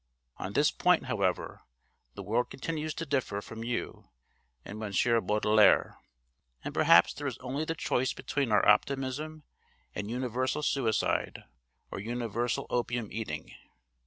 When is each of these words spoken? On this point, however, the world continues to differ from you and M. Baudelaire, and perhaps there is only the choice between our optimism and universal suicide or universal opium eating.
On 0.37 0.53
this 0.53 0.71
point, 0.71 1.05
however, 1.05 1.61
the 2.15 2.23
world 2.23 2.49
continues 2.49 2.95
to 2.95 3.05
differ 3.05 3.39
from 3.39 3.63
you 3.63 4.09
and 4.65 4.81
M. 4.81 5.25
Baudelaire, 5.27 5.99
and 6.63 6.73
perhaps 6.73 7.13
there 7.13 7.27
is 7.27 7.37
only 7.37 7.65
the 7.65 7.75
choice 7.75 8.11
between 8.11 8.51
our 8.51 8.67
optimism 8.67 9.43
and 9.93 10.09
universal 10.09 10.63
suicide 10.63 11.43
or 11.91 11.99
universal 11.99 12.65
opium 12.71 13.09
eating. 13.11 13.51